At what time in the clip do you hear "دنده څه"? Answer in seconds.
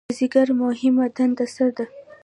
1.15-1.65